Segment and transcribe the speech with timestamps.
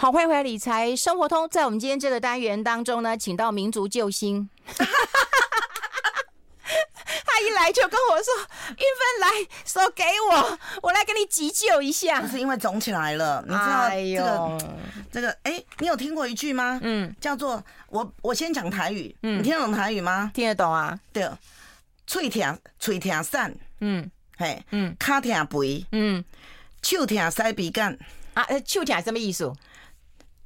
[0.00, 1.46] 好，欢迎回来理财生活通。
[1.50, 4.86] 在我们今天这个单元当中呢，请到民族救星， 他
[7.42, 8.32] 一来就跟我说
[8.72, 9.28] ：“韵芬来，
[9.62, 14.58] 手给我，我来给你急救一下。”就是因为肿起来了，你知道这个、
[15.12, 15.36] 这个？
[15.42, 16.80] 哎，你有听过一句吗？
[16.82, 20.30] 嗯，叫做我我先讲台语，嗯，你听得懂台语吗？
[20.32, 20.98] 听得懂啊。
[21.12, 21.28] 对，
[22.06, 26.24] 喙疼，喙疼散，嗯，嘿，嗯，脚疼肥，嗯，
[26.80, 27.98] 手疼塞鼻干
[28.32, 29.52] 啊，手疼什么意思？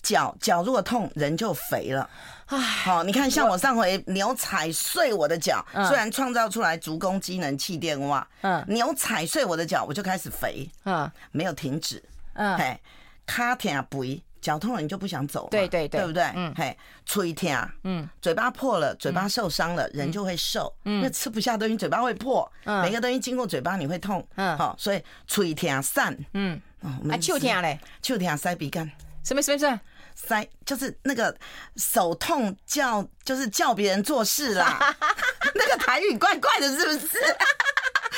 [0.04, 2.08] 脚脚如果痛，人就肥了。
[2.46, 12.00] 好，你看，像我上回牛踩碎我的脚，虽然创造出来足弓机能气垫袜，嗯，牛踩碎我的脚，我就开始肥，嗯，没有停止，
[12.34, 12.78] 嗯，嘿，
[13.24, 16.22] 卡疼肥，脚痛了你就不想走，对对对，对不对？
[16.36, 16.76] 嗯，嘿，
[17.06, 22.48] 喙疼，嗯，嘴巴破了，嘴巴受伤了，人就会瘦，因为吃不下东西，嘴巴会破，
[22.82, 28.88] 每个东西经过嘴巴你会痛，嗯，好，所以喙疼散，嗯，啊，秋天嘞，秋天塞鼻干，
[29.24, 29.80] 什么什么什么？
[30.14, 31.36] 塞就是那个
[31.76, 34.78] 手痛叫就是叫别人做事啦，
[35.54, 37.18] 那个台语怪怪的，是不是？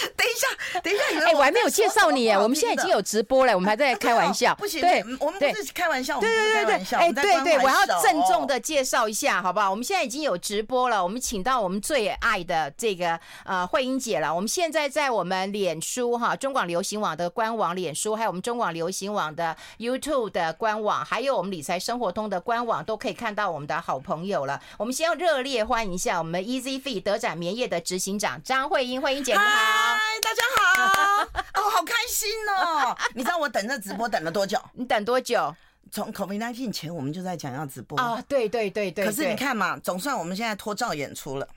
[0.17, 4.55] 等一下，等一下，哎，我还没有介绍你哎，我们现在已经有直播了，我们还在开玩 笑。
[4.55, 9.71] 不行，对，我们不是开玩笑，对对对对，哎，对对，我要郑重的介绍一下，好不好？
[9.71, 14.35] 我们现在已经有直播了，我们请到我们最爱的这个呃慧英姐了。
[14.35, 24.61] 我们现在在我们脸书哈中广流行网的官网脸书，还有我们中广流行网的 YouTube 的官网，还有我们理财生活通的官网，都可以看到我们的好朋友了。
[24.79, 29.96] 我们先要热烈欢迎一下我们 Easy Fit 德展棉业的执行长张慧英，慧英姐你好。
[29.97, 31.23] 嗨，大家好！
[31.59, 32.95] 哦，好开心哦！
[33.17, 34.61] 你知道我等这直播等了多久？
[34.75, 35.55] 你等多久？
[35.91, 38.23] 从 COVID-19 前我们就在讲要直播啊！
[38.29, 39.07] 对对对对。
[39.07, 41.49] 可是你看嘛，总算我们现在脱照演出了。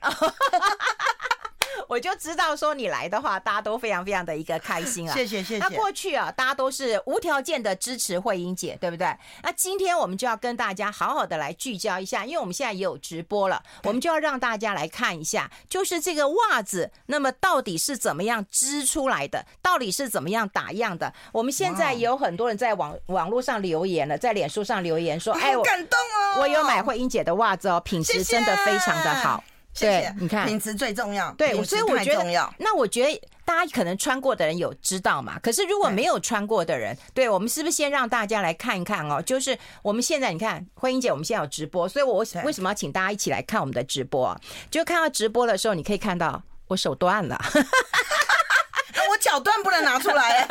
[1.90, 5.12] 我就知道说你来的话，大家都非常非常的一个开心啊！
[5.12, 5.58] 谢谢谢谢。
[5.58, 9.12] 那过去啊，大家都是无条件的支持慧英姐，对不对？
[9.42, 21.12] 那今天我们就要跟大家好好的来聚焦一下，因为我们现在也有直播了，我们就要让大家来看一下，就是这个袜子，那么到底是怎么样织出来的，到底是怎么样打样的？
[21.32, 29.42] 我们现在也有很多人在网网络上留言了，在脸书上留言说：“哎，我感动哦，我有买慧英姐的袜子哦，品质真的非常的好。”
[29.78, 31.30] 对，你看，品质最重要。
[31.32, 35.38] 对，所以我觉得，那我觉得大家可能穿过的人有知道嘛？
[35.40, 39.22] 可是如果没有穿过的人，对，我们是不是先让大家来看一看哦？
[39.22, 44.38] 就是我们现在，你看，慧英姐，我们现在有直播，所以我为什么要请大家一起来看我们的直播？
[44.70, 50.46] 就看到直播的时候，你可以看到我手断了，我脚断不能拿出来，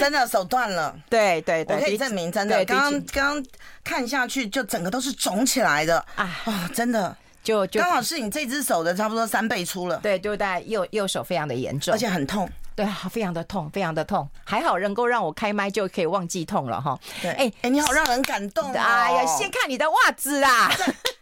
[0.00, 0.96] 真的手断了。
[1.08, 3.46] 对对对，我可以证明，真的，刚刚刚
[3.84, 6.70] 看下去就整个都是肿起来的啊！
[6.74, 7.16] 真的。
[7.48, 16.98] 就就刚好是你这只手的差不多三倍粗了，对，就在右右手非常的严重，而且很痛，对，非常的痛，非常的痛，还好能够让我开麦就可以忘记痛了哈。
[17.22, 18.70] 对，哎哎，你好，让人感动。
[18.74, 20.70] 哎呀，先看你的袜子啦，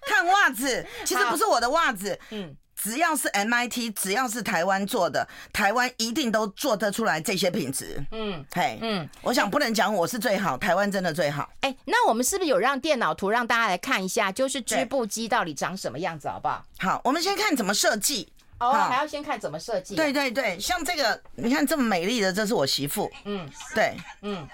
[0.04, 2.56] 看袜子，其实不是我的袜子， 嗯。
[2.86, 8.00] 只要是 MIT，只要是台湾做的，台湾一定都做得出来这些品质。
[8.12, 11.50] 嗯，嘿，嗯，我想不能讲我是最好，台湾真的最好。
[11.62, 16.64] 哎，那我们是不是有让电脑图让大家来看一下，就是织布机到底长什么样子，好不好？
[16.78, 18.32] 好，我们先看怎么设计。
[18.60, 19.96] 哦，还要先看怎么设计。
[19.96, 23.10] 对对对，像这个，你看这么美丽的，这是我媳妇。
[23.24, 24.46] 嗯，对，嗯，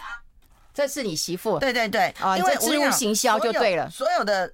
[0.73, 1.59] 这是你媳妇。
[1.59, 4.51] 对对对，啊，因为植入行销就对了，所有的。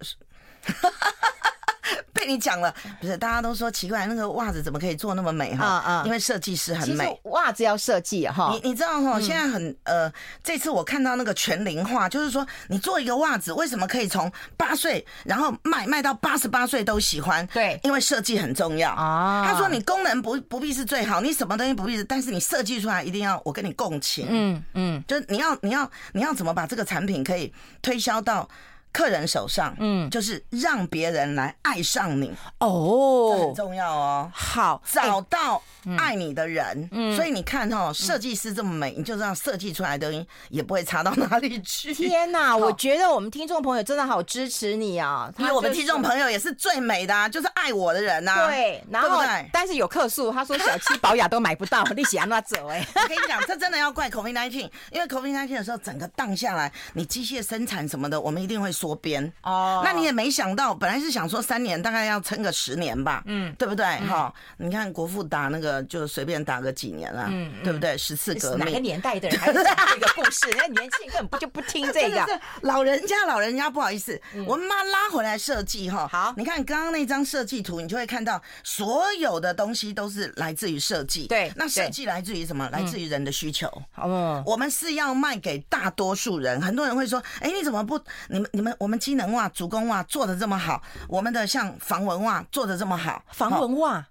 [2.12, 5.64] 被你讲了，不是大家都说奇怪，那个袜子怎么可以做那么美哈？
[5.64, 6.02] 啊啊！
[6.04, 8.50] 因为设计师很美，袜子要设计哈。
[8.52, 9.20] 你你知道哈？
[9.20, 10.12] 现在很呃，
[10.42, 17.46] 这次我看到那个全龄化，就是说你做一个袜子，为什么可以从八岁然后卖卖到八十八岁都喜欢？
[17.48, 19.44] 对，因为设计很重要啊。
[19.46, 24.26] 他说你功能不不必是最好，你什么东西不必是，但是你设计出来一定要我跟你共情。
[24.28, 28.48] 嗯嗯，就是你要你要你要怎么把这个产品可以推销到
[28.92, 34.30] 客人手上，嗯，就是让别人来爱上你哦，这很重要哦。
[34.34, 35.62] 好，找到
[35.96, 41.92] 爱你的人，嗯，所以你看哦，设计师这么美，你就这样设计出来的东西也不会差到哪里去。
[41.92, 45.30] 天哪，我觉得我们听众朋友真的好支持你啊！
[45.38, 48.46] 因为我们听众朋友也是最美的，啊，就是爱我的人呐。
[48.48, 52.84] 对，然后但是有客诉，他说小七保养都买不到，你喜欢那走哎。
[52.96, 58.72] 我跟你讲，这真的要怪 COVID-19，因为 COVID-19 的时候整个荡下来，你机械生产什么的，我们一定会。
[58.78, 59.82] 缩编哦。
[59.84, 63.84] 那你也没想到，本来是想说三年大概要撑个十年吧，嗯，对不对？
[64.06, 67.98] 哈，你看国父打那个就随便打个几年了，嗯，对不对？
[67.98, 70.46] 十次革命，哪个年代的人 还是讲这个故事？
[70.56, 72.40] 那年轻人根本不就不听这个。
[72.62, 76.06] 老人家，老人家不好意思，我们妈拉回来设计哈。
[76.06, 81.26] 好，你看刚刚那张设计图，你就会看到所有的东西都是来自于设计。
[81.26, 82.68] 对，那设计来自于什么？
[82.70, 83.66] 来自于人的需求。
[83.96, 86.60] 哦，我们是要卖给大多数人。
[86.60, 87.98] 很多人会说，哎，你怎么不？
[88.28, 94.06] 你们、你们，我们机能袜、主攻袜做的这么好，我们的像防蚊袜做的这么好，防蚊袜。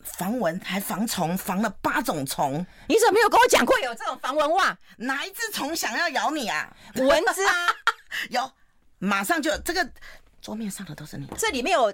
[0.00, 2.64] 防蚊还防虫，防了八种虫。
[2.88, 4.76] 你怎么没有跟我讲过有这种防蚊袜？
[4.98, 6.70] 哪一只虫想要咬你啊？
[6.96, 7.68] 蚊子啊，
[8.28, 8.52] 有，
[8.98, 9.90] 马上就这个
[10.42, 11.26] 桌面上的都是你。
[11.38, 11.92] 这里面有。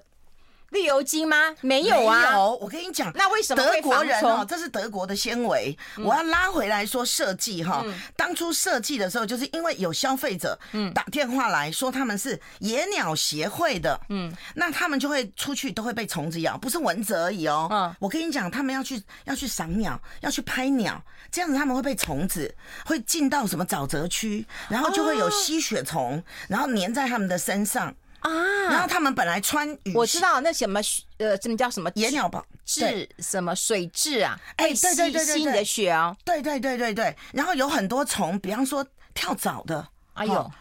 [0.71, 1.37] 绿油精吗？
[1.61, 2.21] 没有啊。
[2.21, 4.45] 没有，我跟你讲，那为什么德国人哦？
[4.49, 5.77] 这是德国的纤维。
[5.99, 7.85] 我要拉回来说设计哈，
[8.17, 10.59] 当初设计的时候，就是因为有消费者
[10.95, 17.69] 打电话来说他们是野鸟协会的，嗯，那他们就会出去都会被虫子咬，不是蚊子而已哦。
[17.71, 27.95] 嗯，我跟你讲，他们要去要去赏鸟，要去拍鸟，这样子他们会被虫子会进到什么沼泽区，然后就会有吸血虫，然后粘在他们的身上。
[28.21, 28.31] 啊，
[28.71, 30.81] 然后他们本来穿雨，我知道那什么
[31.19, 34.39] 呃，什么叫什么野鸟吧治什么水质啊？
[34.57, 36.17] 哎，对对对对，吸你的血哦。
[36.25, 40.53] 对对对对对，然后有很多虫，比方说跳蚤的，哎呦，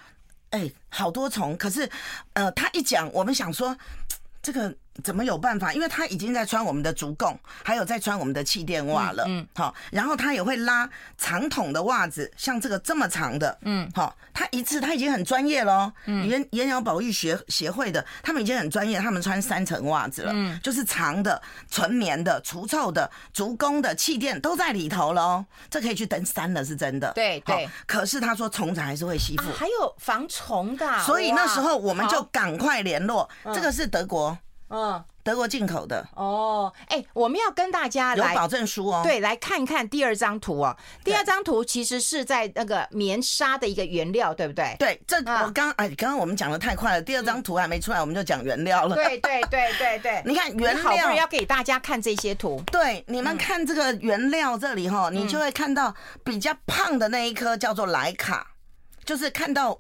[0.52, 1.56] 哎，好多虫。
[1.58, 1.90] 可是，
[2.34, 3.78] 呃，他一讲，我们想说
[4.42, 4.76] 这个。
[5.01, 5.74] 怎么有办法？
[5.74, 9.24] 因为他已经在穿我们的足贡，还有在穿我们的气垫袜了。
[9.28, 13.57] 嗯，好，然后他也会拉长筒的袜子，像这个这么长的。
[13.62, 15.92] 嗯，好，他一次他已经很专业了。
[16.06, 20.31] 嗯，野野鸟保育协协会的，他们已经很专业，他们穿三层袜子了。
[20.34, 25.46] 嗯，就是长的、纯棉的、除臭的、足弓的气垫都在里头了哦。
[25.69, 27.12] 这可以去登山了，是真的。
[27.13, 27.69] 对对。
[27.86, 31.00] 可是他说虫子还是会吸附，还有防虫的。
[31.04, 34.30] 所以那时候我们就赶快联络，这个是德国。
[34.31, 34.38] 嗯，
[35.24, 36.71] 德国进口的哦。
[36.88, 39.01] 哎、欸，我们要跟大家来有保证书哦。
[39.04, 40.75] 对，来看一看第二张图哦。
[41.04, 44.75] 第二张图其实是在那个棉纱的一个原料，对不对？
[44.80, 47.01] 对，这我刚哎，刚刚我们讲的太快了。
[47.01, 48.95] 第二张图还没出来，我们就讲原料了。
[48.95, 52.62] 对对对对对，你看原料，好不容易要给大家看这些图。
[52.72, 55.94] 对，你们看这个原料这里哈，你就会看到
[56.24, 58.51] 比较胖的那一颗叫做莱卡，
[59.04, 59.80] 就是看到。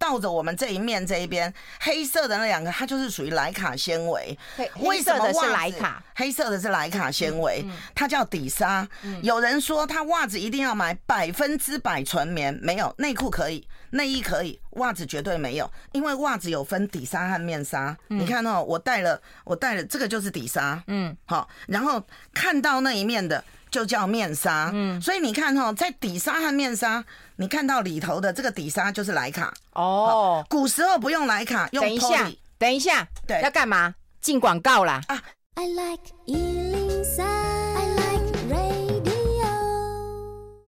[0.00, 4.36] 倒着我们这一面这一边黑色的那两个，它就是属于莱卡纤维。
[4.78, 6.02] 为什么是莱卡？
[6.14, 7.62] 黑色的是莱卡纤维，
[7.94, 8.88] 它叫底纱。
[9.22, 17.94] 有人说他袜子一定要买百分之百纯棉，没有，内裤可以，内衣可以，袜子绝对没有，因为袜子有分底纱和面纱。
[18.08, 20.82] 你看哦，我带了，我带了，这个就是底纱。
[20.86, 23.44] 嗯，好，然后看到那一面的。
[23.70, 27.04] 就叫面纱，嗯，所以你看哈，在底纱和面纱，
[27.36, 30.44] 你看到里头的这个底纱就是莱卡哦。
[30.48, 31.88] 古时候不用莱卡，用 poly。
[31.88, 33.94] 等一下，等一下，对，要干嘛？
[34.20, 35.22] 进广告啦啊
[35.54, 36.79] ！I like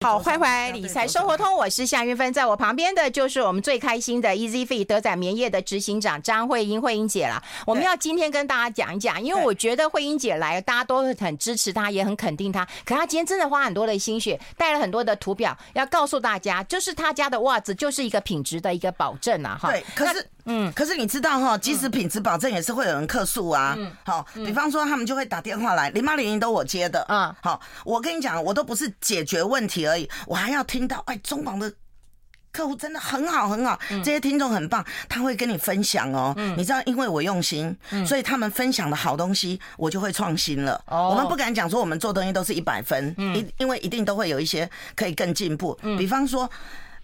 [0.02, 7.40] 好，欢欢理财生活通，我是夏云芬，在我旁边的就是我们最开心的 Easy Fee 德仔棉业的执行长张慧英慧英姐啦。
[7.64, 12.66] 我们要今天跟大家讲一讲，因为我觉得慧英姐来，大家都很支持她，也很肯定她。
[12.84, 19.56] 可她今天真的花很多的心血，带了很多的图表，要告诉大家，就是她家的袜子就是一个品质的一个保证啊！
[19.60, 20.26] 哈，对，可是。
[20.44, 23.76] 嗯，可是你知道哈，即使品质保证也是会有人客诉啊。
[23.78, 27.06] 嗯，好，比方说他们就会打电话来，零八零零都我接的。
[27.08, 31.72] 嗯，好，我跟你讲，我都不是解决问题而已，我还要听到，哎，中广的
[32.52, 36.34] 客户真的很好很好，这些听众很棒，他会跟你分享哦。
[36.36, 40.82] 嗯，你知道，因为我用心，所以他们分享的好东西，我就会创新了。
[40.86, 45.78] 哦，我们不敢讲说我们做东西都是一百分，因因为一定都会有一些可以更进步。
[45.98, 46.50] 比方说。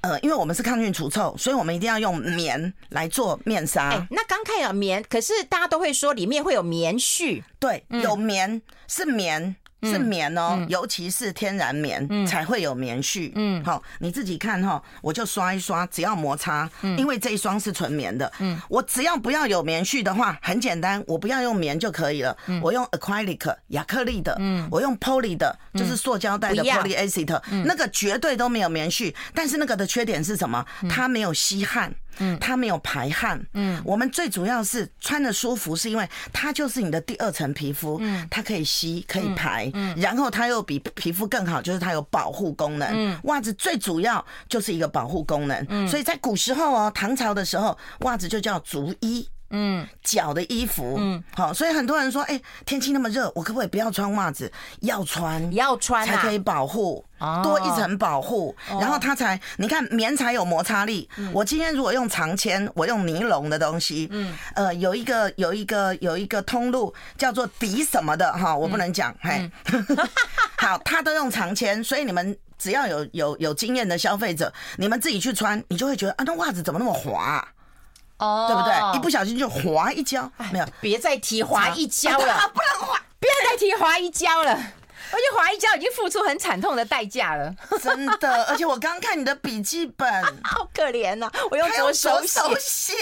[0.01, 3.89] 呃，因为我们是抗菌除臭，所以我们一定要用棉来做面纱。
[3.89, 7.43] 哎，那刚看有棉，可是大家都会说里面会有棉絮。
[7.59, 9.57] 对，有棉是棉。
[9.83, 13.33] 是棉哦，尤其是天然棉才会有棉絮。
[13.35, 18.31] 嗯，好，你自己看哈，我就刷一刷，只要摩擦，因为这一双是纯棉的。
[18.41, 22.37] 嗯，我只要不要有棉絮的话，很简单，我不要用棉就可以了。
[22.63, 29.15] 我用 acrylic 亚克力的，嗯，我用 poly 的，就是塑胶袋的 polyester，那个绝对都没有棉絮。
[29.35, 30.65] 但是那个的缺点是什么？
[30.91, 31.95] 它没有吸汗。
[32.19, 33.41] 嗯，它没有排汗。
[33.55, 37.99] 嗯，我们最主要是穿的舒服，是因为它就是你的第二层皮肤。
[38.01, 39.71] 嗯，它可以吸，可以排。
[39.75, 42.89] 嗯，然后它又比皮肤更好，就是它有保护功能。
[42.93, 45.67] 嗯，袜子最主要就是一个保护功能。
[45.69, 49.29] 嗯，所以在古时候哦，唐朝的时候，袜子就叫足衣。
[49.51, 50.97] 嗯，脚的衣服。
[50.99, 54.51] 嗯，好，所以很多人说，哎，天气那么热，我可不可以不要穿袜子？
[54.81, 57.05] 要穿，要穿才可以保护。
[57.43, 61.09] 多一层保护，然后它才你看棉才有摩擦力。
[61.33, 69.51] 我今天如果用长铅，我用尼龙的东西，嗯，呃，有一个有一个有一个通路叫做底什么的哈，我不能讲，嘿，
[70.59, 77.45] 好，他都用长铅，所以你们只要有有有经验的消费者，你们自己去穿，你就会觉得啊，那袜子怎么那么滑？
[78.19, 78.97] 哦，对不对？
[78.97, 84.59] 一不小心就滑一跤，没有，别再提滑一跤了，不能滑，不要再提滑一跤了。
[85.11, 88.45] 而且滑一跤已经付出很惨痛的代价了，真的。
[88.45, 90.07] 而且我刚看你的笔记本，
[90.45, 91.91] 好可怜呐，我用左
[92.27, 92.95] 手写。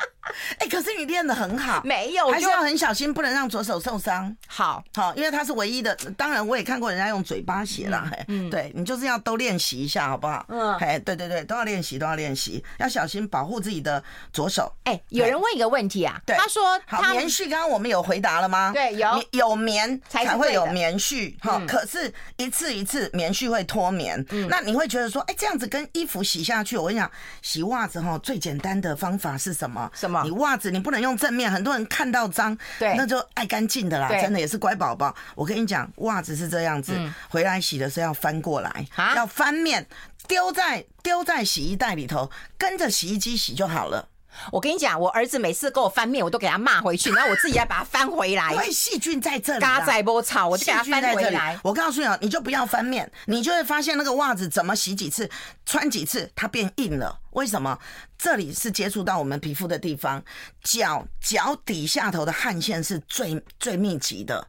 [0.58, 4.34] 哎，可是你练的很好，没有，还是要很小心，不能让左手受伤。
[4.46, 5.94] 好，好，因为它是唯一的。
[6.16, 8.10] 当然，我也看过人家用嘴巴写啦。
[8.28, 10.46] 嗯，对，你就是要都练习一下，好不好？
[10.48, 14.02] 嗯，哎，对对对，都要练习，都要练习，要小心保护自己的
[14.32, 14.72] 左手。
[14.84, 18.70] 哎，有人问一个问题啊，他说，好，棉絮，刚刚我们有回答了吗？
[18.72, 21.34] 对，有，有棉才会有棉絮。
[21.40, 24.24] 哈，可是一次一次棉絮会脱棉。
[24.30, 27.10] 嗯，那你会觉得说，哎，这样子跟衣服洗下去，我跟你讲，
[27.42, 29.89] 洗袜子哈，最简单的方法是什么？
[29.92, 30.22] 什么？
[30.24, 35.14] 你袜子你不能用正面，很多人看到脏，对，那就爱干净的啦，真的也是乖宝宝。
[35.34, 36.92] 我跟你讲，袜子是这样子，
[37.28, 39.86] 回来洗的时候要翻过来，要翻面，
[40.26, 44.08] 丢在丢在洗衣袋里头，跟着洗衣机洗就好了。
[44.52, 48.52] 我跟你讲，我儿子每次给我翻面，我都给他骂回去，然后我自己要把它翻回来。
[48.52, 51.58] 因为细菌在这里，嘎仔波草，我就给他翻回来。
[51.62, 55.28] 我告诉你啊，你就不要翻面，你就会发现那个袜子怎么洗几次、
[55.66, 57.18] 穿几次，它变硬了。
[57.32, 57.78] 为什么？
[58.18, 60.22] 这里是接触到我们皮肤的地方，
[60.62, 64.46] 脚脚底下头的汗腺是最最密集的，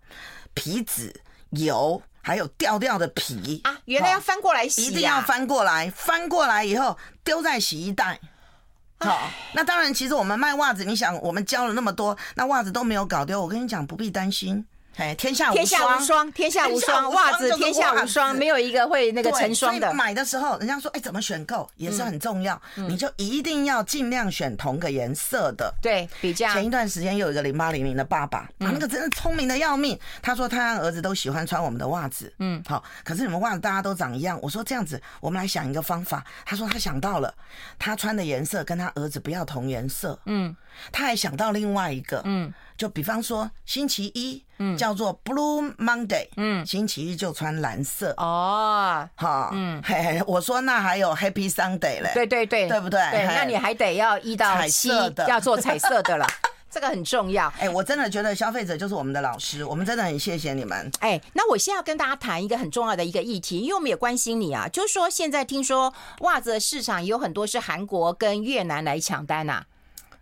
[0.54, 1.14] 皮脂、
[1.52, 8.20] 油还有掉掉的皮啊，原来要翻过来洗，一定要翻过来，翻过来以后丢在洗衣袋。
[9.02, 14.66] 好，那当然，其实我们卖袜子，你想，我们教了那么多，那袜子都没有搞丢，我跟你讲，不必担心。
[14.98, 19.94] 哎，天下无双，天下无双，天下无双，袜子天下无双，没有一个会那个成双的。
[19.94, 25.74] 买的时候，人家说，哎，怎么选购也是很重要，你就一定要尽量选同个颜色的。
[25.82, 26.52] 对，比较。
[26.54, 29.98] 前一段时间又有一个零八零零的爸爸，啊，那个真的聪明的要命。
[30.22, 34.38] 他说他儿子都喜欢穿我们的袜子，嗯，好，可是你们袜子大家都长一样。
[34.42, 36.24] 我说这样子，我们来想一个方法。
[36.46, 37.34] 他说他想到了，
[37.80, 40.56] 他穿的颜色跟他儿子不要同颜色，嗯，
[40.92, 42.54] 他还想到另外一个，嗯。
[42.78, 53.00] 就比方说星期一，嗯，叫做 Blue Monday，嗯，星期一就穿蓝色哦，好，嗯，嘿嘿，我说那还有 Happy Sunday 嘞，对对对，对不对？
[53.12, 54.90] 对，那你还得要一到七
[55.28, 56.26] 要做彩色的了，
[56.72, 57.54] 这个很重要。
[57.60, 60.92] 哎，我真的觉得消费者就是我们的老师，我们真的很谢谢你们。
[61.02, 69.66] 哎，那我现在要跟大家谈一个很重要的一个议题，因为我们也关心你啊，就是说现在听说袜子的市场有很多是韩国跟越南来抢单呐。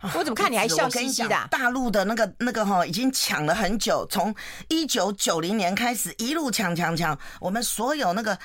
[0.16, 1.48] 我怎么看你还笑嘻嘻的？
[1.50, 4.34] 大陆的那个那个哈，已经抢了很久，从
[4.68, 8.38] 一九九零年开始一路抢抢抢，我们所有那个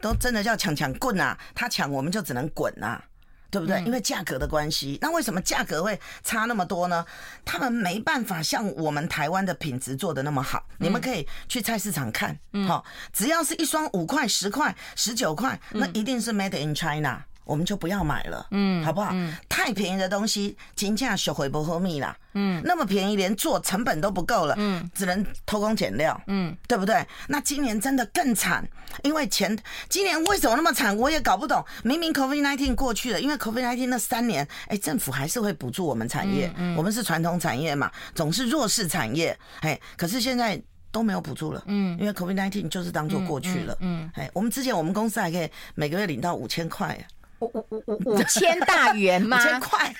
[0.00, 1.36] 都真的叫抢抢棍啊！
[1.54, 3.02] 他抢我们就只能滚啊，
[3.50, 3.82] 对不对？
[3.84, 4.96] 因为价格的关系。
[5.00, 7.04] 那为什么价格会差那么多呢？
[7.44, 10.64] 他们没办法像我们台湾的品质做的那么好。
[10.78, 17.24] 你们可以去菜市场看，好，只要是一双五块、十块、十九块，那一定是 Made in China。
[17.44, 19.10] 我们就不要买了，嗯，好不好？
[19.12, 27.04] 嗯，太便宜的东西，金价学回不合密啦，嗯，那么便宜，连做成本都不够了，嗯，只能偷工减料，嗯，对不对？
[27.26, 28.66] 那今年真的更惨，
[29.02, 29.56] 因为前
[29.88, 31.64] 今年为什么那么惨，我也搞不懂。
[31.82, 46.96] 明明 COVID-19 过去了，因为 COVID-19 那三年，哎，政府还是会补助我们产业，嗯，我们是传统产业嘛，总是弱势产业，哎，可是现在都没有补助了，嗯，因为 COVID nineteen 就是当做过去了，嗯，哎，我们之前我们公司还可以每个月领到五千块。
[46.96, 49.36] 五五五五五千大元吗？
[49.40, 49.94] 五千块，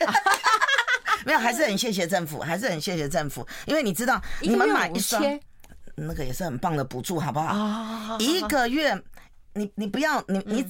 [1.27, 5.23] 没有，还是很谢谢政府，还是很谢谢政府，因为你知道，你们买一双，
[5.97, 8.17] 那个也是很棒的补助，好不好？
[8.19, 8.97] 一个月，
[9.55, 10.65] 你你不要，你你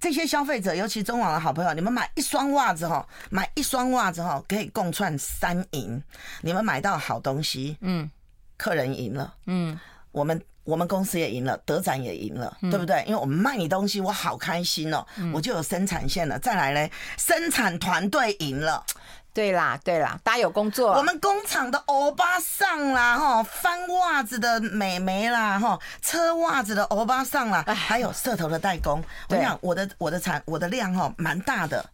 [0.00, 6.02] 这些消费者，尤其中网的好朋友，你们买一双袜子哈，买一双袜子哈，可以共创三赢，
[6.40, 8.10] 你们买到好东西，嗯，
[8.56, 9.78] 客人赢了，嗯，
[10.10, 10.40] 我们。
[10.64, 13.04] 我们公司也赢了，德展也赢了，对不对？
[13.06, 16.38] 因为我们卖你东西，我好开心哦，我就有生产线了。
[16.38, 18.84] 再来嘞，生产团队赢了，
[19.32, 20.92] 对啦，对啦，大家有工作。
[20.92, 29.02] 我们工厂的欧巴桑啦，哈，翻袜子的美眉啦，哈，车袜子的欧巴桑啦，还有色头的代工。
[29.28, 31.84] 我跟你讲，我的我的产我的量哈蛮大的。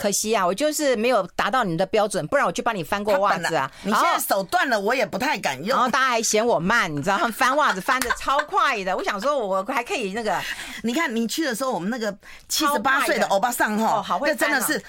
[0.00, 3.70] 可惜啊，我就是没有达到你的标准，不然我就帮你翻过袜子啊。
[3.82, 5.76] 你现在手断了，我也不太敢用。
[5.76, 7.28] 然后大家还嫌我慢，你知道吗？
[7.30, 8.96] 翻袜子翻的超快的。
[8.96, 10.40] 我想说，我还可以那个。
[10.82, 12.16] 你看你去的时候，我们那个
[12.48, 14.82] 七十八岁的欧巴桑哈，这真的是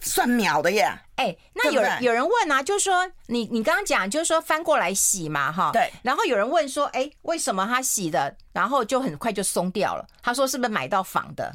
[0.00, 0.92] 算秒的耶。
[1.14, 5.88] 哎、欸，那有人有人问啊，就是说你你刚刚讲就是说翻过来洗嘛，哈，对。
[6.02, 10.04] 然后有人问说，哎、欸，为什么他洗的然后就很快就松掉了？
[10.20, 11.54] 他说是不是买到仿的？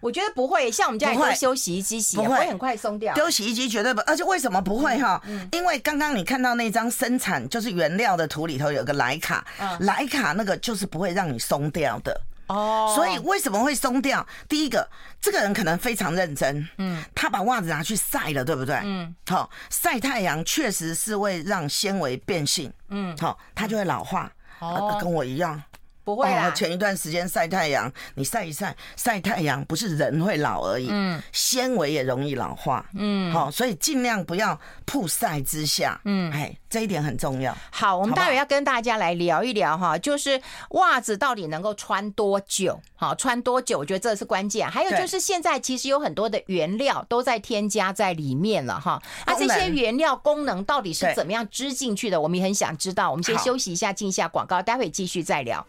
[0.00, 3.14] 我觉得不会，像我们家里都修洗衣机洗，不会，不会很快松掉。
[3.14, 5.20] 丢洗衣机绝对不，而且为什么不会哈？
[5.26, 12.92] 嗯，因为刚刚你看到那张生产就是原料的图里头有个莱卡，嗯，莱卡那个就是不会让你松掉的哦。
[12.94, 14.26] 所以为什么会松掉？
[14.48, 14.88] 第一个，
[15.20, 18.80] 这个人可能非常认真，嗯，他把袜子拿去晒了，对不对？
[18.84, 25.62] 嗯，好，晒太阳确实是会让纤维变性，嗯，好，它就会老化，哦，跟我一样。
[26.08, 26.50] 不会啊！
[26.52, 37.56] 前一段时间晒太阳，你晒一晒，晒太阳不是人会老而已，嗯，纤维也容易老化，嗯，好，所以尽量不要曝晒之下，嗯，哎，这一点很重要。
[37.70, 42.80] 好，我们待会要跟大家来聊一聊哈，就是袜子到底能够穿多久？
[42.94, 43.78] 好，穿多久？
[43.78, 44.68] 我觉得这是关键。
[44.68, 52.20] 还有就是现在其实有很多的原料都在添加在里面了哈，那这些原料功能到底是怎么样织进去的？
[52.20, 53.10] 我们也很想知道。
[53.10, 55.66] 我们先休息一下，进一下广告，待会继续再聊。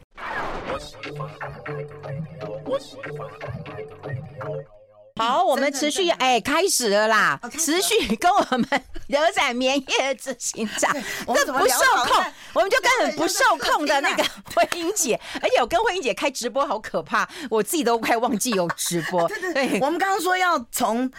[5.20, 7.40] 好， 我们持续哎，开始了啦！
[7.60, 8.68] 持续跟我们
[9.08, 10.92] 牛仔棉业的执行长，
[11.36, 14.24] 这不受控，我们就跟很不受控的那个
[14.56, 19.28] 慧英姐，而且我跟慧英姐开直播好可怕，我自己都快忘记有直播。
[19.54, 21.12] 对，我们刚刚说要从。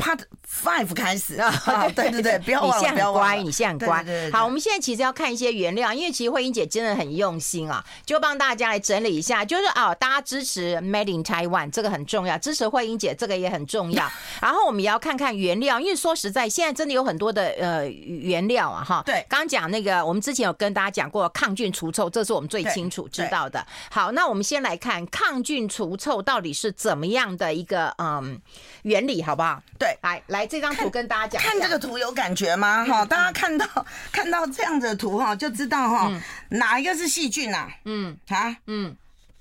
[0.00, 0.20] Part
[0.50, 1.52] Five 开始 啊，
[1.94, 4.30] 对对对，不要忘了，你现在很乖，你现在很乖。
[4.32, 14.10] 好，我们现在其实要看一些原料，因为其实慧英姐真的很用心啊，就帮大家来整理一下，就是啊，大家支持 Made in Taiwan 这个很重要，支持慧英姐这个也很重要。
[14.40, 19.02] 然后我们也要看看原料，因为说实在，现在真的有很多的呃原料啊，哈。
[19.04, 23.64] 对，刚刚讲那个，我们之前有跟大家讲过抗菌除臭，这是我们最清楚知道的。
[23.90, 28.40] 好，那我们先来看抗菌除臭到底是怎么样的一个嗯
[28.82, 29.62] 原理，好不好？
[29.78, 32.84] 对，来来这张图跟大家讲，看这个图有感觉吗？
[32.84, 33.66] 哈、嗯，大家看到
[34.12, 36.12] 看到这样的图哈，就知道哈，
[36.50, 37.68] 哪一个是细菌啊？
[37.84, 38.96] 嗯，啊，嗯。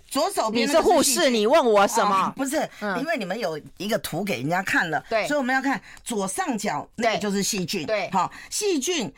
[0.10, 2.28] 左手边你是护士，你问我什么？
[2.28, 2.58] 哦、不是，
[2.98, 9.12] 因为你们有一个图给人家看了，对，所以我们要看左上角那个就是细菌，对，好，细菌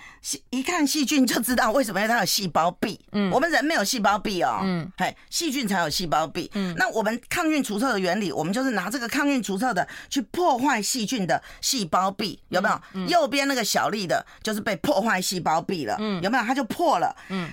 [0.50, 12.81] 一看细菌就知道为什么，它有细胞壁，嗯，我们人没有细胞壁哦，嗯，嘿，细菌才有细胞壁，嗯，那我们抗菌除臭的原理，我们就是拿这个抗菌除臭的去破坏细菌的细胞壁，有没有？
[12.93, 16.43] 嗯、右边那个小粒的，就是被破坏细胞壁了，嗯，有没有？
[16.43, 17.50] 它就破了，嗯。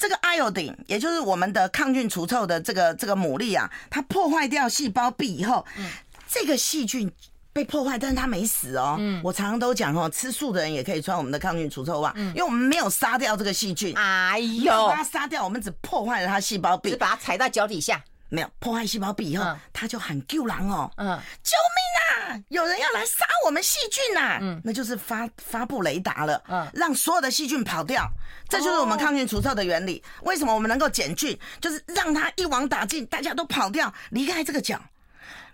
[0.00, 5.90] 这个 iodine 也就是我们的抗菌除臭的这个这个牡蛎啊，它破坏掉细胞壁以后，嗯，
[6.26, 7.12] 这个细菌
[7.52, 8.96] 被破坏，但是它没死哦。
[8.98, 13.94] 嗯，我常常都讲哦，吃素的人也可以穿我们的抗菌除臭袜，嗯，因为我们没有杀掉这个细菌。
[13.94, 18.02] 哎呦，把它杀掉，我们只破坏了它细胞壁，只把它踩到脚底下。
[18.32, 21.08] 没有破坏细胞壁以后，它就喊救狼哦，嗯，
[21.42, 22.09] 救命啊！
[22.48, 28.08] 有人要来杀我们细菌呐，嗯，那就是发发布雷达了，嗯，让所有的细菌跑掉，
[28.48, 30.02] 这就是我们抗菌除臭的原理。
[30.22, 31.38] 为什么我们能够减菌？
[31.60, 34.80] 就是让它一网打尽，大家都跑掉，离开这个脚。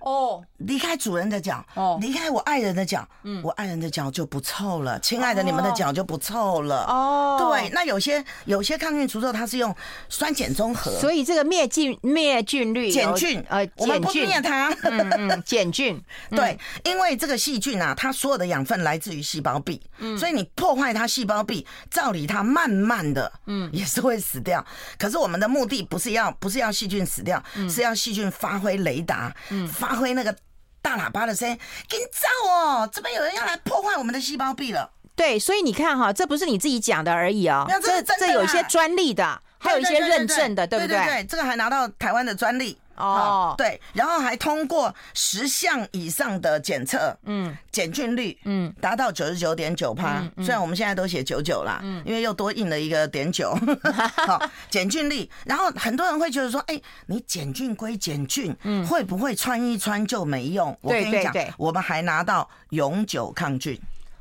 [0.07, 5.01] 哦，离开主人的脚，哦，离开我爱人的脚，嗯，我爱人的脚就不臭了。
[5.01, 6.85] 亲爱的，你们的脚就不臭了。
[6.85, 9.75] 哦，对，那有些有些抗菌除臭，它是用
[10.09, 14.73] 酸碱中和，所以这个灭菌灭菌率减菌，呃，我们不灭它，
[15.45, 24.65] 减菌，对，因为这个细菌啊，它所有的养分来自于细胞壁，嗯，所以你破坏它细胞壁，照理它慢慢的，嗯，也是会死掉。
[24.97, 29.96] 可是我们的目的不是要不是要细菌死掉，是要细菌发挥雷达，嗯，发。
[29.97, 30.37] 发挥那个
[30.83, 32.91] 大喇叭的声音，紧张哦！
[32.93, 34.91] 这边有人要来破坏我们的细胞壁了。
[35.15, 40.99] 对，所以你看哈，这不是你自己讲的而已哦，这这有一些专利的，还有一些认证的，对不对？
[40.99, 42.79] 对对对，这个还拿到台湾的专利。
[42.97, 50.23] 哦，对，然后还通过十项以上的检测，嗯，检菌率，嗯，达到九十九点九趴。
[50.39, 53.57] 虽然我们现在都写九九啦，嗯，因为又多印了一个点九，
[54.27, 55.29] 好，检菌率。
[55.45, 60.77] 然后很多人会觉得说，哎，你减菌归减菌，嗯，会不会穿一穿就没用？
[60.81, 63.79] 我跟你讲，我们还拿到永久抗菌。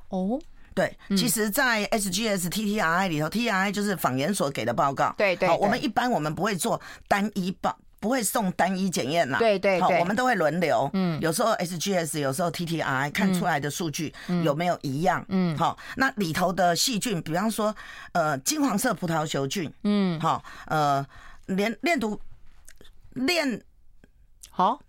[0.09, 0.39] 哦，
[0.73, 5.13] 对，其实，在 SGS TTRI 里头，TTRI 就是仿研所给的报告。
[5.17, 7.77] 对对，我们一般我们不会做单一报。
[8.05, 14.13] 不会送单一检验啦，对对对，我们都会轮流，嗯，有时候 SGS，有时候 TTRI 看出来的数据
[14.43, 17.75] 有没有一样，嗯，好，那里头的细菌，比方说，
[18.11, 21.03] 呃，金黄色葡萄球菌，嗯，好，呃，
[21.47, 22.21] 连链毒
[23.13, 23.59] 链，
[24.51, 24.79] 好。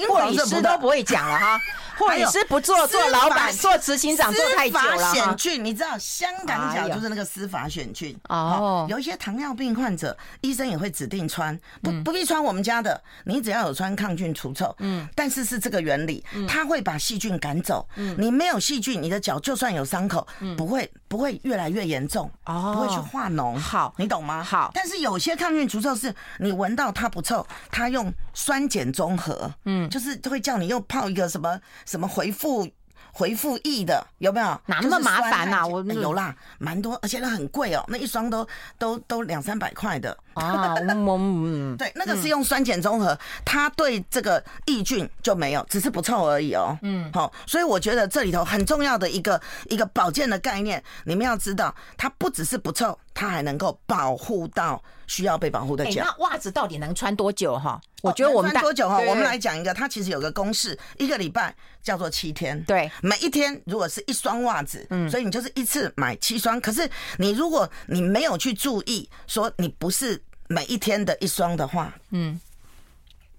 [0.00, 1.60] 护理师都不会讲了哈。
[1.98, 4.96] 护理师不做做老板，做执行长做太久了。
[4.96, 8.86] 司法险菌，你知道香港脚就是那个司法险菌哦。
[8.88, 14.74] 有一些糖尿病患者，医生也会指定穿，不不必穿我们家的，你只要有穿抗菌除臭。
[14.78, 17.86] 嗯，但是是这个原理，它会把细菌赶走。
[17.96, 20.26] 嗯，你没有细菌，你的脚就算有伤口，
[20.56, 23.56] 不会不会越来越严重哦，不会去化脓。
[23.56, 24.42] 好，你懂吗？
[24.42, 24.70] 好。
[24.74, 31.60] 但是有些抗菌除臭是你闻到它不臭，它用酸碱中和，嗯，就是会叫你又泡一个什么。
[31.86, 32.68] 什么回复
[33.12, 34.46] 回复液的有没有？
[34.66, 35.66] 哪那么麻烦呐？
[35.66, 38.46] 我有啦，蛮多，而且那很贵哦，那一双都
[38.78, 40.74] 都都两三百块的啊。
[40.78, 46.78] 嗯， 对，那个是用酸碱中和，它对这个抑菌就没有，只是不臭而已哦。
[46.82, 56.04] 嗯，好，所以我觉得这里头很重要的一个一个保健的概念，你们要知道，它不只是不臭，它还能够保护到需要被保护的脚。
[56.04, 57.80] 那袜子到底能穿多久哈？
[58.02, 58.98] 我觉得我们穿多久哈？
[58.98, 62.60] 我们来讲一个，它其实有个公式，一个礼拜叫做七天。
[62.64, 66.60] 对，每一天如果是一双袜子，嗯，所以你就是一次买七双。
[66.60, 72.40] 可是你如果你没有去注意，说你不是每一天的一双的话，嗯，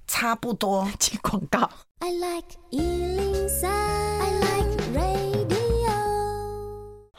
[0.07, 0.89] 差不多。
[0.99, 1.69] 接广告。
[1.99, 4.82] I like 103, I like radio。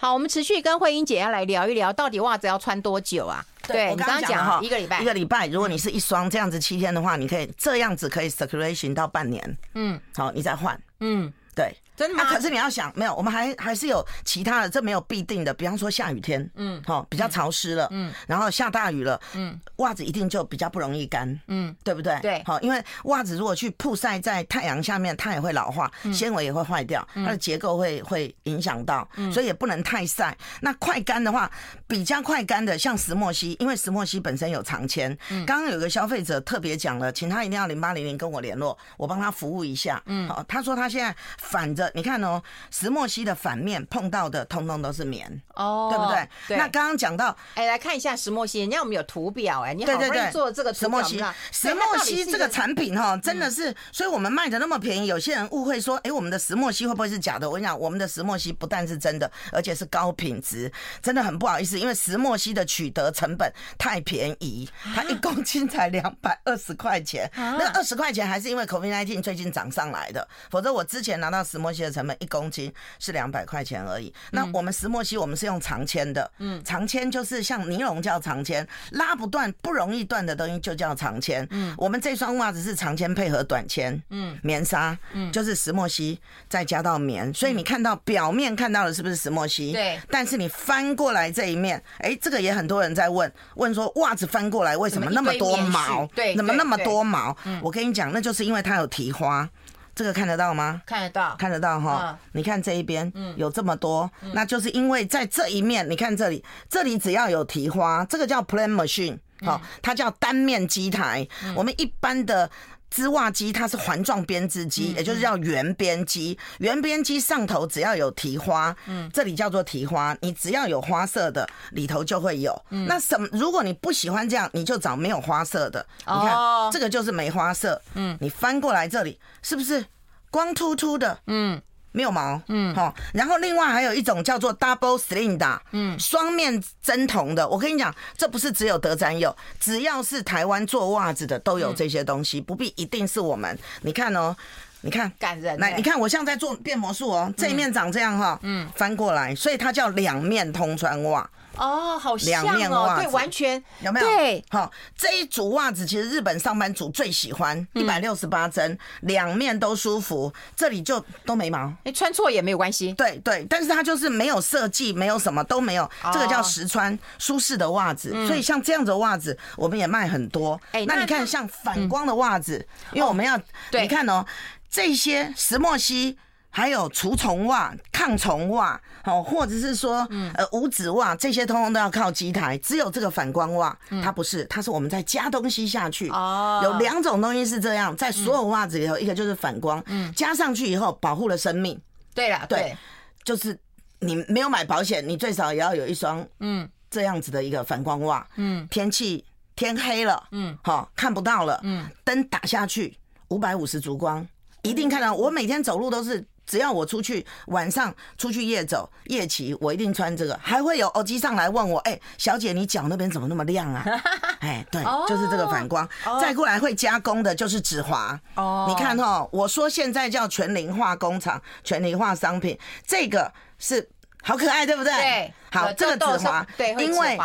[0.05, 3.43] 好，我们持续跟慧英姐要来聊一聊，到底袜子要穿多久啊？
[3.67, 11.75] 对，我刚刚讲哈，一个礼拜，一个礼拜，如果你是一双这样子七天的话，你可以这样子可以 circulation 到半年，嗯，好，你再换，嗯，对。
[11.97, 12.25] 真的吗？
[12.25, 15.53] 可是你要想，没有，我们还还是有其他的，这没有必定的。
[15.55, 22.19] 比方说下雨天，嗯，好，比较潮湿了，嗯，然后下大雨了，嗯，袜子一定就比较不容易干，嗯，对不对？
[22.21, 30.37] 对，好，因为袜子如果去曝晒在太阳下面，它也会老化，纤维也会坏掉，它的结构会会影响到，所以也不能太晒。
[30.61, 31.51] 那快干的话，
[31.87, 35.17] 比较快干的，像石墨烯，因为石墨烯本身有长铅。
[35.47, 40.03] 刚刚有个消费者特别讲了，请他一定要零八零零跟我联络，我帮他服务一下。
[40.07, 42.43] 嗯，好，他说他现在反着，你看哦。
[42.71, 46.29] 石墨烯的反面碰到的，通通都是棉哦，对不对？
[46.49, 46.57] 对。
[46.57, 51.23] 那刚刚讲到，哎，来看一下石墨烯，人家我们有图表，哎，你好会做这个石墨烯。
[51.53, 57.49] 石墨烯这个产品哈，真的是，所以我们卖的那么便宜，有些人误会说，哎，我们的石墨烯会不会是假的？
[57.49, 60.71] 我跟你讲，我们的石墨烯不但是真的，而且是高品质，
[61.03, 74.15] 真的很不好意思，因为石墨烯的取得成本太便宜，它一公斤才两百二十块钱，那二十块钱还是因为 COVID-19 最近涨上来的，否则我之前拿到石墨烯的成本一公斤是两百块钱而已。
[74.31, 81.47] 那我们石墨烯我们是用长纤的，嗯，长纤就是像尼龙叫长纤，拉不断、不容易断的东西就叫长纤。
[81.51, 89.73] 嗯，我们这双袜子是长纤配合短纤，嗯，棉纱，嗯，就是石墨烯再加到棉，所以你看到表面看到的是不是石墨烯？
[89.73, 89.99] 对。
[90.09, 96.07] 但是你翻过来这一面，哎，这个也很多人在问，问说袜子翻过来为什么那么多毛？
[96.15, 97.37] 对，怎么那么多毛？
[97.63, 99.49] 我跟你讲，那就是因为它有提花。
[99.95, 100.83] 这个看得到吗？
[100.87, 102.19] 看得到，看得到哈。
[102.33, 111.27] 你看这一边，嗯有这么多，那就是因为在这一面，你看这里，这里只要有提花，这个叫 plain machine，好，它叫单面机台。
[111.55, 112.51] 我们一般的
[112.95, 116.39] 织袜机它是环状编织机，也就是叫圆边机。
[116.59, 122.57] 圆边机上头只要有提花，嗯，这里叫做提花，你只要有花色的，里头就会有。
[122.69, 123.27] 那什么？
[123.33, 125.85] 如果你不喜欢这样，你就找没有花色的。
[126.07, 126.37] 你看
[126.71, 129.85] 这个就是没花色，嗯，你翻过来这里是不是
[130.31, 131.19] 光秃秃的？
[131.27, 131.61] 嗯。
[131.97, 137.49] 没有毛，嗯，好，然后另外还有一种叫做 double sling 的，嗯，双面针筒的。
[137.49, 143.57] 我跟你讲，这不是只有德展有，只要是台湾做袜子的都有这些东西，不必一定是我们。
[143.83, 144.37] 你看哦，
[144.81, 145.57] 你看，感人。
[145.61, 151.31] 来，你看我像在做变魔术哦，这一面长这样哈，嗯，翻过来，所以它叫两面通穿袜。
[151.57, 154.07] 哦，好像哦，对，完全有没有？
[154.07, 162.93] 对，好，这一组袜子其实日本上班族最喜欢，一百六十八针，两面都舒服，这里就都没毛，你穿错也没有关系。
[162.95, 168.11] 对对，但是它就是没有设计，没有什么都没有，这个叫实穿舒适的袜子。
[168.27, 170.61] 所以像这样子的袜子，我们也卖很多。
[170.73, 173.41] 哎，那你看像反光的袜子，因为我们要，
[173.73, 174.25] 你看哦，
[174.69, 176.19] 这些石墨烯。
[176.57, 182.57] 还有除虫袜、抗虫袜，好，或者是说，呃，五指袜，这些通通都要靠机台。
[182.59, 186.09] 只有这个反光袜，它不是，它是我们在加东西下去。
[186.11, 189.83] 哦，有两种东西是这样，在所有袜子里头，一个就是反光，
[190.15, 191.77] 加上去以后保护了生命。
[192.15, 192.77] 对了，对，
[193.25, 193.59] 就是
[193.99, 198.25] 你没有买保险，你最少也要有一双，嗯，这样子的一个反光袜。
[198.37, 199.25] 嗯，天气
[199.57, 204.25] 天黑了，嗯，好，看不到了，嗯，灯打下去，五百五十烛光，
[204.63, 205.13] 一定看到。
[205.13, 206.25] 我每天走路都是。
[206.47, 210.39] 只要我出去晚上出去夜走夜骑，我一定穿这个。
[210.43, 213.85] 还会有欧基上来问我，哎、欸，小姐，你脚那边怎么那么亮啊？
[214.41, 215.89] 哎，对，就是这个反光。
[216.21, 218.19] 再过来会加工的就是指滑。
[218.35, 223.89] 哦，你看哈，我说现在叫全龄化工厂、全龄化商品，这个是
[224.23, 224.93] 好可爱，对不对？
[224.93, 227.19] 对，好，这个指滑，对，因为。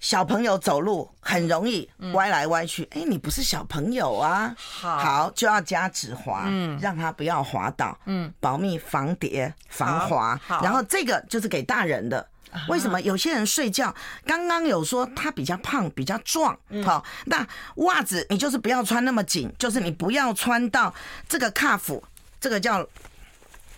[0.00, 4.54] 小朋友走路很容易歪来歪去，哎、嗯欸，你不是小朋友啊？
[4.58, 10.40] 好，好就要加止滑，嗯，让他不要滑倒，嗯，保密防跌防滑。
[10.62, 12.26] 然后这个就是给大人的，
[12.68, 16.52] 为什么有些人睡觉刚刚有说他比较胖比较壮，
[16.84, 17.46] 好、嗯，那
[17.84, 20.94] 袜子你就是不要穿那么紧，就是你不要穿到
[21.28, 22.00] 这个 cuff，
[22.40, 22.86] 这个叫。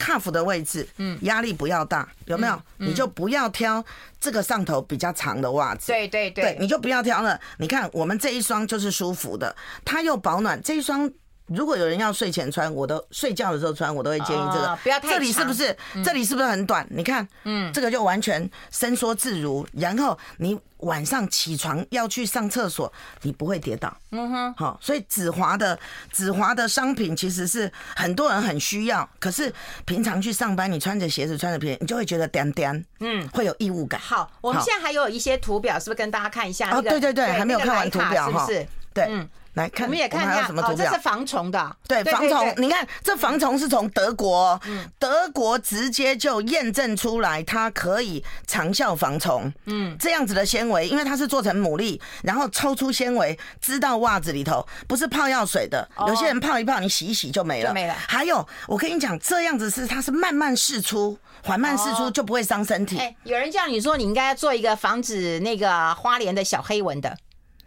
[0.03, 2.61] Cuff 的位置，嗯，压力不要大，有没有？
[2.79, 3.85] 你就不要挑
[4.21, 7.39] 这个上头比较长的袜子，对对对，你就不要挑了。
[7.59, 10.61] 你看我们这一双就是舒服的，它又保暖。
[10.61, 11.09] 这一双
[11.55, 14.79] 如果有人要睡前穿，我都睡觉的时候穿，我都会建议这个。
[14.83, 15.11] 不要太长。
[15.11, 15.77] 这里是不是？
[16.05, 16.87] 这里是不是很短？
[16.91, 20.59] 你看，嗯，这个就完全伸缩自如，然后你。
[20.83, 23.97] 晚上起床要去上厕所，你不会跌倒。
[24.11, 25.79] 嗯哼，好，所以止滑的
[26.11, 29.09] 止滑的商品其实是很多人很需要。
[29.21, 34.01] 可是平常去上班，你穿着鞋子穿着皮，你就会觉得颠颠，嗯，会有异物感。
[34.01, 36.77] 好，我们现在还有一些图表，是不是跟大家看一下？
[36.77, 38.67] 哦，对对对，还没有看完图表哈，是不是？
[38.93, 39.29] 对，嗯。
[39.55, 40.87] 来看，我们也看一下什么图表？
[40.91, 42.55] 这是防虫的，对，防虫。
[42.57, 44.59] 你看，这防虫是从德国，
[44.99, 49.53] 德国直接就验证出来，它可以长效防虫。
[49.67, 55.87] 嗯，这样子的纤维，因为它是做成牡蛎，然后抽出纤维，织到袜子里头，不是泡药水的。
[56.07, 57.95] 有些人泡一泡，你洗一洗就没了，没了。
[58.09, 62.97] 还有，我跟你讲，这样子是它是慢慢释出，缓慢释出，就不会伤身体。
[62.97, 67.15] 哎，有人叫你说，你应该要做一个防止那个花莲的小黑蚊的。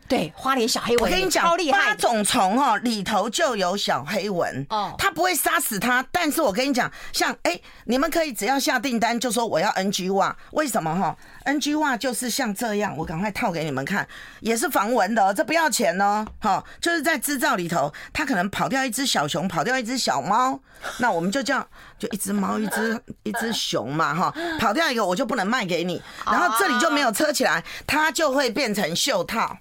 [0.08, 14.08] 对，花莲小黑蚊，我跟你讲，八种虫哦，里头就有小黑蚊哦，它不会杀死它，但是我跟你讲，像哎、欸，你们可以只要下订单就说我要 NG 袜，为什么哈？NG 袜就是像这样，我赶快套给你们看，
[14.42, 20.60] 也是防蚊的，这不要钱哦，哈，就是在制造里头，它可能跑掉一只小熊，跑掉一只小猫，
[21.00, 29.58] 那我们就叫就一只猫，一只一只熊嘛，哈，跑掉一个我就不能卖给你，然后这里就没有车起来，它就会变成袖套。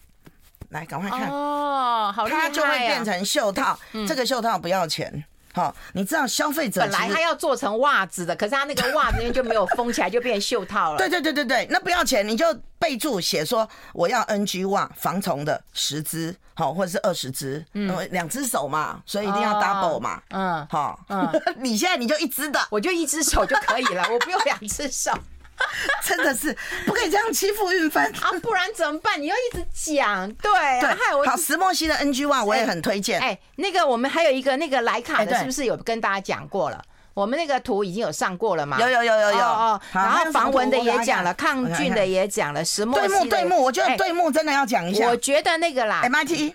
[0.74, 1.28] 来，赶快看。
[1.30, 5.24] 哦，好厉害啊，它就会变成袖套，这个袖套不要钱。
[5.54, 10.98] 好，你知道消费者本来他要做成袜子的，可是他那个袜子因为就没有封起来，就变袖套了。
[10.98, 12.44] 对对对对对，那不要钱，你就
[12.76, 25.12] 备注写说我要 NG 袜防虫的十只，好，或者是二十只，嗯，两只手嘛，所以一定要 double 嘛，嗯，好，嗯， 你现在你就一只的，我就一只手就可以了，我不用两只手。
[26.04, 28.30] 真的是不可以这样欺负运芬啊！
[28.42, 29.20] 不然怎么办？
[29.20, 31.26] 你要一直讲，对对。
[31.26, 33.20] 好，石墨烯的 NG 袜我也很推荐。
[33.20, 36.82] 哎，那个我们还有一个那个莱卡的，是不是有跟大家讲过了？
[37.14, 38.80] 我们那个图已经有上过了嘛？
[38.80, 39.80] 有有有有有哦。
[39.92, 43.08] 然后防蚊的也讲了，抗菌的也讲了，石墨烯。
[43.08, 45.06] 对木对木，我觉得对木真的要讲一下。
[45.08, 46.54] 我觉得那个啦，MIT。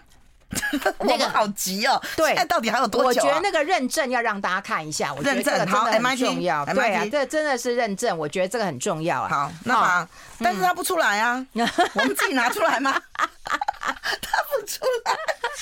[0.99, 2.01] 那个好急哦！
[2.15, 3.21] 对，那到底还有多久？
[3.21, 5.13] 我觉得那个认证要让大家看一下。
[5.13, 6.65] 我觉得这个真的很重要。
[6.65, 9.29] 对啊，这真的是认证，我觉得这个很重要啊。
[9.29, 10.07] 好，那好，
[10.39, 12.99] 但是他不出来啊， 我们自己拿出来吗？
[13.13, 15.13] 他不出来，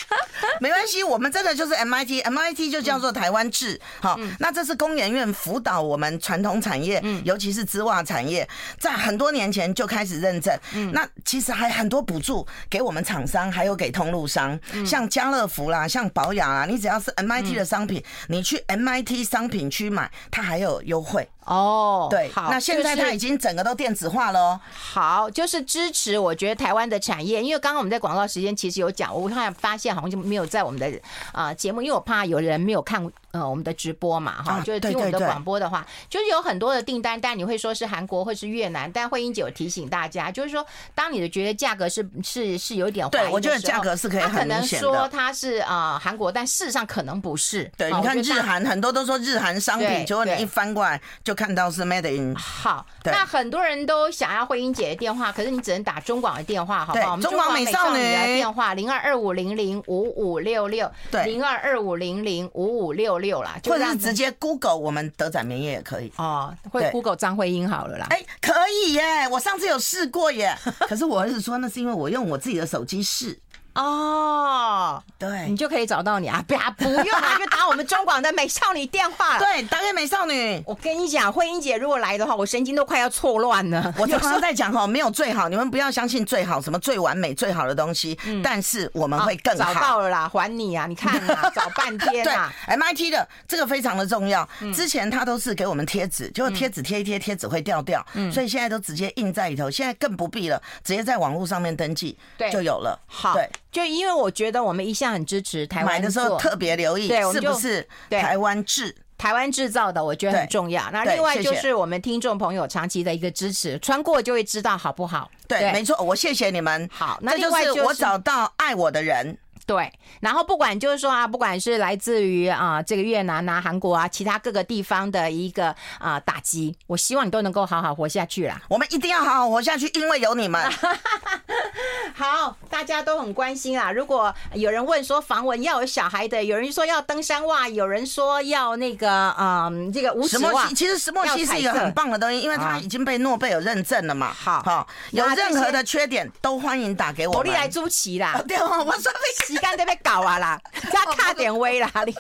[0.59, 3.79] 没关系，我们真的就是 MIT，MIT 就叫做台湾制。
[4.01, 8.47] 好，那这是工研院辅导我们传统产业，尤其是织袜产业，
[8.79, 10.57] 在很多年前就开始认证。
[10.91, 14.59] 那其实还很多补助给我们厂商，还有给通路商。
[14.85, 21.27] 像家乐福啦，像保雅啦，你只要是 MIT 的商品，你去 MIT 商品区买，它还有优惠。
[21.47, 24.59] 哦，对，好，那现在它已经整个都电子化了哦。
[24.73, 30.91] 好，就是支持，我觉得台湾的产业，因为刚刚我们在广告时间其实有讲，我突然发现好像就没有在我们的
[31.31, 47.71] 啊节目，因为我怕有人没有看呃我们的直播嘛，哈，就是听我们的广播的话，就是有很多的订单，但你会说是韩国或是越南，但慧英姐有提醒大家，就是说当你的觉得价格是是是有点，对我觉得价格是可以很明显的，可能说它是啊韩国，但事实上可能不是。
[47.77, 51.37] 对，你看日韩很多都说日韩商品，结果你一翻过来就。
[51.37, 57.11] 看到是 Made in 好，那很多人都想要慧英姐的电话，可是你只能打中广的电话，好不好？
[57.11, 68.07] 我们中广美少女的电话零二二五零零五五六六，对，零二二五零零五五六六啦，或者是直接 Google 我们德展棉业也可以哦，会 Google 张慧英好了啦。
[68.09, 73.37] 哎，可以耶，我上次有试过耶，可是我儿子说那是因为我用我自己的手机试。
[73.77, 76.43] 哦，对，你就可以找到你啊！
[76.47, 79.37] 不要不用啊，就打我们中广的美少女电话。
[79.37, 80.61] 对，打给美少女。
[80.65, 83.93] 我跟你讲，慧英姐如果来的话，我神经都快要错乱了。
[83.99, 88.17] 我常常在讲哈， 没有最好，你们不要相信最好什么最完美最好的东西。
[88.25, 89.71] 嗯，但是我们会更好。
[89.73, 90.87] 找到了啦，还你啊！
[90.87, 92.51] 你看啊， 找半天啊。
[92.65, 94.47] 对，MIT 的这个非常的重要。
[94.73, 98.03] 之前他都是给我们贴纸，结果贴纸贴一贴，贴纸会掉掉。
[98.13, 102.99] 嗯，所以现在都直接印在里头，现在更不必了，直接在网络上面登记，对，就有了。
[103.05, 108.95] 好，对，就因为我觉得我们一向很支持台湾，买的时候特别留意，对，是不是台湾制？
[109.17, 110.83] 台湾制造的，我觉得很重要。
[110.91, 115.27] 那另外就是我们听众朋友长期的一个支持，穿过就会知道好不好？
[115.47, 116.87] 对，没错，我谢谢你们。
[116.93, 119.35] 好，那另外就是我找到爱我的人。
[119.67, 128.61] 对，然后不管就是说啊，不管是来自于啊这个越南啊、韩国啊、其他各个地方的一个啊打击，我希望你都能够好好活下去啦。
[128.71, 130.63] 我们一定要好好活下去，因为有你们。
[132.15, 133.91] 好，大家都很关心啊。
[133.91, 140.65] 如果有人问说防蚊要有小孩的，有人说要登山袜，有人说要那个嗯这个无指袜。
[140.69, 144.33] 其实石墨烯是一个很棒的东西，因为它已经被诺贝尔认证了嘛。
[144.33, 147.35] 好，好，有任何的缺点都欢迎打给我。
[147.35, 148.41] 我力来朱奇啦。
[148.47, 149.11] 对，我说
[149.57, 150.59] 时间都要搞啊啦，
[150.91, 152.15] 再卡点微啦，零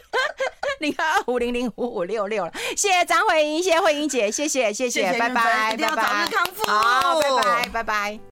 [0.79, 2.51] 零 二五零零五五六六了。
[2.75, 8.19] 谢谢张慧英，谢谢慧英姐，谢谢谢谢，拜拜，一定要早日康复，好，拜拜拜拜。